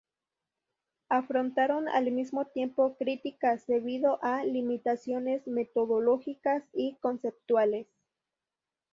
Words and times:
Afrontaron 1.09 1.87
al 1.87 2.09
mismo 2.11 2.47
tiempo 2.47 2.95
críticas 2.97 3.67
debido 3.67 4.17
a 4.23 4.43
limitaciones 4.43 5.45
metodológicas 5.45 6.63
y 6.73 6.95
conceptuales. 7.01 7.85